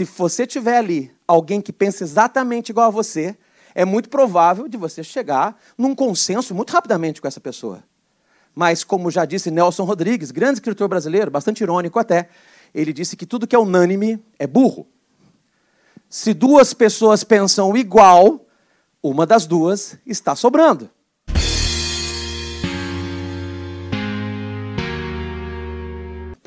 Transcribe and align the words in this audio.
Se 0.00 0.04
você 0.04 0.46
tiver 0.46 0.78
ali 0.78 1.12
alguém 1.28 1.60
que 1.60 1.74
pensa 1.74 2.04
exatamente 2.04 2.70
igual 2.70 2.86
a 2.86 2.90
você, 2.90 3.36
é 3.74 3.84
muito 3.84 4.08
provável 4.08 4.66
de 4.66 4.78
você 4.78 5.04
chegar 5.04 5.60
num 5.76 5.94
consenso 5.94 6.54
muito 6.54 6.70
rapidamente 6.70 7.20
com 7.20 7.28
essa 7.28 7.38
pessoa. 7.38 7.84
Mas, 8.54 8.82
como 8.82 9.10
já 9.10 9.26
disse 9.26 9.50
Nelson 9.50 9.84
Rodrigues, 9.84 10.30
grande 10.30 10.54
escritor 10.54 10.88
brasileiro, 10.88 11.30
bastante 11.30 11.60
irônico 11.62 11.98
até, 11.98 12.30
ele 12.74 12.94
disse 12.94 13.14
que 13.14 13.26
tudo 13.26 13.46
que 13.46 13.54
é 13.54 13.58
unânime 13.58 14.24
é 14.38 14.46
burro. 14.46 14.88
Se 16.08 16.32
duas 16.32 16.72
pessoas 16.72 17.22
pensam 17.22 17.76
igual, 17.76 18.46
uma 19.02 19.26
das 19.26 19.44
duas 19.44 19.98
está 20.06 20.34
sobrando. 20.34 20.88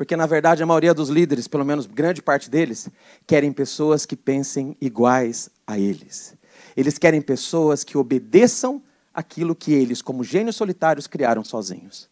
Porque, 0.04 0.16
na 0.16 0.26
verdade, 0.26 0.62
a 0.62 0.66
maioria 0.66 0.92
dos 0.92 1.08
líderes, 1.08 1.48
pelo 1.48 1.64
menos 1.64 1.86
grande 1.86 2.20
parte 2.20 2.50
deles, 2.50 2.90
querem 3.26 3.50
pessoas 3.50 4.04
que 4.04 4.14
pensem 4.14 4.76
iguais 4.78 5.48
a 5.66 5.78
eles. 5.78 6.34
Eles 6.76 6.98
querem 6.98 7.22
pessoas 7.22 7.82
que 7.82 7.96
obedeçam 7.96 8.82
aquilo 9.14 9.54
que 9.54 9.72
eles, 9.72 10.02
como 10.02 10.22
gênios 10.22 10.56
solitários, 10.56 11.06
criaram 11.06 11.42
sozinhos. 11.42 12.10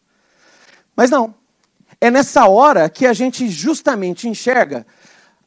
Mas 0.95 1.11
não. 1.11 1.35
É 2.01 2.09
nessa 2.09 2.47
hora 2.47 2.89
que 2.89 3.05
a 3.05 3.13
gente 3.13 3.47
justamente 3.47 4.27
enxerga 4.27 4.87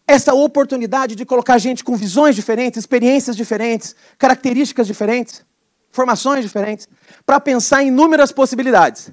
essa 0.06 0.32
oportunidade 0.32 1.16
de 1.16 1.26
colocar 1.26 1.58
gente 1.58 1.82
com 1.82 1.96
visões 1.96 2.36
diferentes, 2.36 2.78
experiências 2.78 3.36
diferentes, 3.36 3.96
características 4.16 4.86
diferentes, 4.86 5.44
formações 5.90 6.44
diferentes, 6.44 6.88
para 7.26 7.40
pensar 7.40 7.82
em 7.82 7.88
inúmeras 7.88 8.30
possibilidades, 8.30 9.10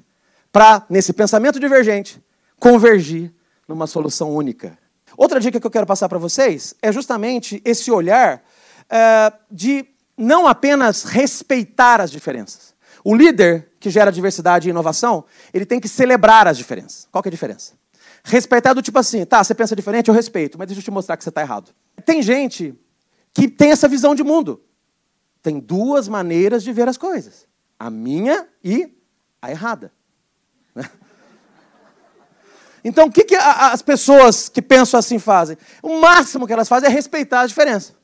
para, 0.52 0.86
nesse 0.88 1.12
pensamento 1.12 1.58
divergente, 1.58 2.22
convergir 2.58 3.32
numa 3.68 3.86
solução 3.86 4.34
única. 4.34 4.78
Outra 5.16 5.38
dica 5.38 5.60
que 5.60 5.66
eu 5.66 5.70
quero 5.70 5.86
passar 5.86 6.08
para 6.08 6.18
vocês 6.18 6.74
é 6.82 6.90
justamente 6.92 7.62
esse 7.64 7.90
olhar 7.90 8.42
é, 8.88 9.32
de 9.50 9.86
não 10.16 10.46
apenas 10.46 11.04
respeitar 11.04 12.00
as 12.00 12.10
diferenças. 12.10 12.74
O 13.04 13.14
líder 13.14 13.70
que 13.78 13.90
gera 13.90 14.10
diversidade 14.10 14.68
e 14.68 14.70
inovação, 14.70 15.24
ele 15.52 15.66
tem 15.66 15.78
que 15.78 15.88
celebrar 15.88 16.46
as 16.46 16.56
diferenças. 16.56 17.06
Qual 17.12 17.22
que 17.22 17.28
é 17.28 17.30
a 17.30 17.32
diferença? 17.32 17.74
Respeitar 18.24 18.72
do 18.72 18.80
tipo 18.80 18.98
assim, 18.98 19.24
tá, 19.26 19.44
você 19.44 19.54
pensa 19.54 19.76
diferente, 19.76 20.08
eu 20.08 20.14
respeito, 20.14 20.56
mas 20.58 20.66
deixa 20.66 20.80
eu 20.80 20.84
te 20.84 20.90
mostrar 20.90 21.16
que 21.16 21.22
você 21.22 21.28
está 21.28 21.42
errado. 21.42 21.70
Tem 22.06 22.22
gente 22.22 22.74
que 23.34 23.48
tem 23.48 23.70
essa 23.70 23.86
visão 23.86 24.14
de 24.14 24.24
mundo. 24.24 24.62
Tem 25.42 25.60
duas 25.60 26.08
maneiras 26.08 26.62
de 26.62 26.72
ver 26.72 26.88
as 26.88 26.96
coisas: 26.96 27.46
a 27.78 27.90
minha 27.90 28.48
e 28.62 28.90
a 29.42 29.50
errada. 29.50 29.92
Então, 32.84 33.06
o 33.06 33.10
que, 33.10 33.24
que 33.24 33.34
as 33.34 33.80
pessoas 33.80 34.50
que 34.50 34.60
pensam 34.60 35.00
assim 35.00 35.18
fazem? 35.18 35.56
O 35.82 36.00
máximo 36.00 36.46
que 36.46 36.52
elas 36.52 36.68
fazem 36.68 36.90
é 36.90 36.92
respeitar 36.92 37.40
as 37.40 37.48
diferenças. 37.48 37.94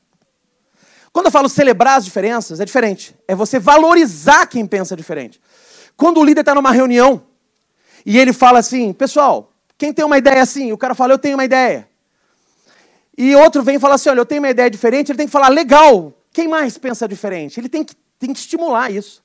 Quando 1.13 1.27
eu 1.27 1.31
falo 1.31 1.47
celebrar 1.47 1.99
as 1.99 2.05
diferenças, 2.05 2.59
é 2.59 2.65
diferente. 2.65 3.15
É 3.27 3.35
você 3.35 3.59
valorizar 3.59 4.47
quem 4.47 4.65
pensa 4.65 4.95
diferente. 4.95 5.39
Quando 5.95 6.19
o 6.19 6.23
líder 6.23 6.39
está 6.39 6.55
numa 6.55 6.71
reunião 6.71 7.21
e 8.03 8.17
ele 8.17 8.33
fala 8.33 8.57
assim, 8.57 8.91
pessoal, 8.91 9.53
quem 9.77 9.93
tem 9.93 10.03
uma 10.03 10.17
ideia 10.17 10.41
assim? 10.41 10.71
O 10.71 10.77
cara 10.77 10.95
fala, 10.95 11.13
eu 11.13 11.19
tenho 11.19 11.35
uma 11.35 11.45
ideia. 11.45 11.87
E 13.15 13.35
outro 13.35 13.61
vem 13.61 13.75
e 13.75 13.79
fala 13.79 13.95
assim, 13.95 14.09
olha, 14.09 14.21
eu 14.21 14.25
tenho 14.25 14.41
uma 14.41 14.49
ideia 14.49 14.69
diferente. 14.69 15.11
Ele 15.11 15.17
tem 15.17 15.27
que 15.27 15.31
falar, 15.31 15.49
legal, 15.49 16.11
quem 16.33 16.47
mais 16.47 16.75
pensa 16.79 17.07
diferente? 17.07 17.59
Ele 17.59 17.69
tem 17.69 17.83
que, 17.83 17.93
tem 18.17 18.33
que 18.33 18.39
estimular 18.39 18.89
isso. 18.89 19.21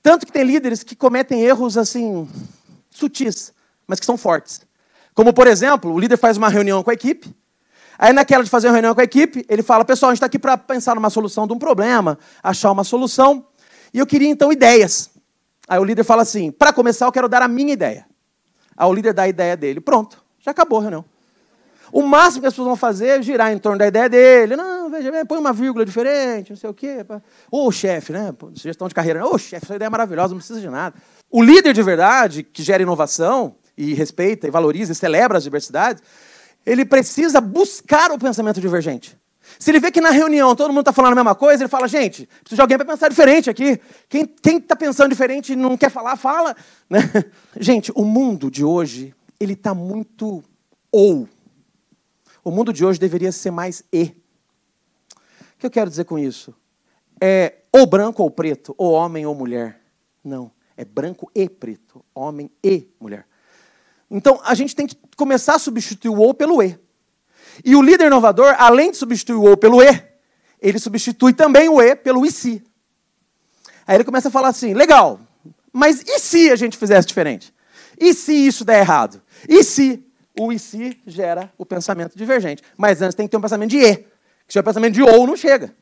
Tanto 0.00 0.26
que 0.26 0.30
tem 0.32 0.44
líderes 0.44 0.84
que 0.84 0.94
cometem 0.94 1.42
erros 1.42 1.76
assim, 1.76 2.28
sutis 2.90 3.52
mas 3.86 4.00
que 4.00 4.06
são 4.06 4.16
fortes. 4.16 4.60
Como, 5.14 5.32
por 5.32 5.46
exemplo, 5.46 5.92
o 5.92 5.98
líder 5.98 6.16
faz 6.16 6.36
uma 6.36 6.48
reunião 6.48 6.82
com 6.82 6.90
a 6.90 6.94
equipe, 6.94 7.34
aí 7.98 8.12
naquela 8.12 8.42
de 8.42 8.50
fazer 8.50 8.68
uma 8.68 8.72
reunião 8.72 8.94
com 8.94 9.00
a 9.00 9.04
equipe, 9.04 9.44
ele 9.48 9.62
fala, 9.62 9.84
pessoal, 9.84 10.10
a 10.10 10.12
gente 10.12 10.18
está 10.18 10.26
aqui 10.26 10.38
para 10.38 10.58
pensar 10.58 10.94
numa 10.94 11.10
solução 11.10 11.46
de 11.46 11.52
um 11.52 11.58
problema, 11.58 12.18
achar 12.42 12.72
uma 12.72 12.84
solução, 12.84 13.46
e 13.92 13.98
eu 13.98 14.06
queria 14.06 14.28
então 14.28 14.52
ideias. 14.52 15.10
Aí 15.68 15.78
o 15.78 15.84
líder 15.84 16.04
fala 16.04 16.22
assim, 16.22 16.50
para 16.50 16.72
começar 16.72 17.06
eu 17.06 17.12
quero 17.12 17.28
dar 17.28 17.42
a 17.42 17.48
minha 17.48 17.72
ideia. 17.72 18.06
Aí 18.76 18.88
o 18.88 18.92
líder 18.92 19.14
dá 19.14 19.22
a 19.22 19.28
ideia 19.28 19.56
dele, 19.56 19.80
pronto, 19.80 20.22
já 20.40 20.50
acabou 20.50 20.78
a 20.78 20.82
reunião. 20.82 21.04
O 21.92 22.02
máximo 22.02 22.40
que 22.40 22.48
as 22.48 22.52
pessoas 22.52 22.66
vão 22.66 22.76
fazer 22.76 23.06
é 23.06 23.22
girar 23.22 23.52
em 23.52 23.58
torno 23.58 23.78
da 23.78 23.86
ideia 23.86 24.08
dele. 24.08 24.56
Não, 24.56 24.90
veja 24.90 25.12
bem, 25.12 25.24
põe 25.24 25.38
uma 25.38 25.52
vírgula 25.52 25.84
diferente, 25.84 26.50
não 26.50 26.56
sei 26.56 26.68
o 26.68 26.74
quê. 26.74 27.06
Ô, 27.48 27.70
chefe, 27.70 28.12
né? 28.12 28.34
Sugestão 28.54 28.88
de 28.88 28.94
carreira. 28.94 29.24
Ô, 29.24 29.38
chefe, 29.38 29.66
essa 29.66 29.76
ideia 29.76 29.86
é 29.86 29.90
maravilhosa, 29.90 30.30
não 30.30 30.38
precisa 30.38 30.60
de 30.60 30.68
nada. 30.68 30.96
O 31.30 31.40
líder 31.40 31.72
de 31.72 31.82
verdade, 31.84 32.42
que 32.42 32.64
gera 32.64 32.82
inovação, 32.82 33.54
e 33.76 33.94
respeita, 33.94 34.46
e 34.46 34.50
valoriza, 34.50 34.92
e 34.92 34.94
celebra 34.94 35.38
as 35.38 35.44
diversidades, 35.44 36.02
ele 36.64 36.84
precisa 36.84 37.40
buscar 37.40 38.10
o 38.10 38.18
pensamento 38.18 38.60
divergente. 38.60 39.18
Se 39.58 39.70
ele 39.70 39.80
vê 39.80 39.90
que 39.90 40.00
na 40.00 40.10
reunião 40.10 40.56
todo 40.56 40.70
mundo 40.70 40.80
está 40.80 40.92
falando 40.92 41.12
a 41.12 41.16
mesma 41.16 41.34
coisa, 41.34 41.62
ele 41.62 41.68
fala, 41.68 41.86
gente, 41.86 42.26
preciso 42.40 42.56
de 42.56 42.60
alguém 42.60 42.78
para 42.78 42.86
pensar 42.86 43.08
diferente 43.08 43.50
aqui. 43.50 43.78
Quem 44.08 44.56
está 44.56 44.74
pensando 44.74 45.10
diferente 45.10 45.52
e 45.52 45.56
não 45.56 45.76
quer 45.76 45.90
falar, 45.90 46.16
fala. 46.16 46.56
Né? 46.88 47.00
Gente, 47.58 47.90
o 47.94 48.04
mundo 48.04 48.50
de 48.50 48.62
hoje, 48.62 49.14
ele 49.40 49.54
está 49.54 49.74
muito 49.74 50.44
ou. 50.92 51.26
O 52.44 52.50
mundo 52.50 52.72
de 52.72 52.84
hoje 52.84 53.00
deveria 53.00 53.32
ser 53.32 53.50
mais 53.50 53.82
e. 53.92 54.04
O 54.04 55.58
que 55.58 55.66
eu 55.66 55.70
quero 55.70 55.88
dizer 55.88 56.04
com 56.04 56.18
isso? 56.18 56.54
É 57.20 57.54
ou 57.72 57.86
branco 57.86 58.22
ou 58.22 58.30
preto, 58.30 58.74
ou 58.76 58.92
homem 58.92 59.24
ou 59.24 59.34
mulher. 59.34 59.80
Não, 60.22 60.50
é 60.76 60.84
branco 60.84 61.30
e 61.34 61.48
preto, 61.48 62.04
homem 62.14 62.50
e 62.62 62.88
mulher. 63.00 63.26
Então, 64.10 64.40
a 64.44 64.54
gente 64.54 64.74
tem 64.76 64.86
que 64.86 64.96
começar 65.16 65.54
a 65.54 65.58
substituir 65.58 66.10
o 66.10 66.18
ou 66.18 66.34
pelo 66.34 66.62
e. 66.62 66.78
E 67.64 67.74
o 67.76 67.82
líder 67.82 68.06
inovador, 68.06 68.54
além 68.58 68.90
de 68.90 68.96
substituir 68.96 69.36
o 69.36 69.42
ou 69.42 69.56
pelo 69.56 69.82
e, 69.82 70.02
ele 70.60 70.78
substitui 70.78 71.32
também 71.32 71.68
o 71.68 71.80
e 71.80 71.94
pelo 71.94 72.24
e 72.24 72.30
se. 72.30 72.62
Aí 73.86 73.96
ele 73.96 74.04
começa 74.04 74.28
a 74.28 74.30
falar 74.30 74.48
assim: 74.48 74.74
legal, 74.74 75.20
mas 75.72 76.02
e 76.06 76.18
se 76.18 76.50
a 76.50 76.56
gente 76.56 76.78
fizesse 76.78 77.06
diferente? 77.06 77.54
E 77.98 78.14
se 78.14 78.32
isso 78.32 78.64
der 78.64 78.80
errado? 78.80 79.22
E 79.48 79.62
se? 79.62 80.04
O 80.38 80.52
e 80.52 80.58
se 80.58 81.00
gera 81.06 81.52
o 81.56 81.64
pensamento 81.64 82.16
divergente. 82.16 82.62
Mas 82.76 83.00
antes 83.00 83.14
tem 83.14 83.26
que 83.26 83.30
ter 83.30 83.36
um 83.36 83.40
pensamento 83.40 83.70
de 83.70 83.78
e. 83.78 83.94
Se 83.94 84.04
tiver 84.48 84.62
pensamento 84.62 84.94
de 84.94 85.02
ou, 85.02 85.26
não 85.26 85.36
chega. 85.36 85.74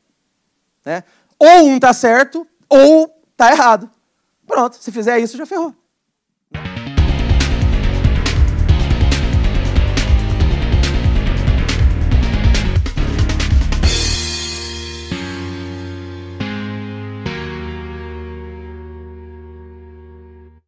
Né? 0.85 1.05
Ou 1.39 1.65
um 1.69 1.77
está 1.77 1.93
certo, 1.93 2.47
ou 2.69 3.11
está 3.33 3.51
errado. 3.51 3.91
Pronto, 4.47 4.77
se 4.77 4.93
fizer 4.93 5.19
isso, 5.19 5.37
já 5.37 5.47
ferrou. 5.47 5.75